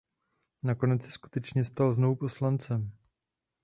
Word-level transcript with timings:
Nakonec 0.63 1.03
se 1.03 1.11
skutečně 1.11 1.63
stal 1.63 1.93
znovu 1.93 2.15
poslancem. 2.15 2.91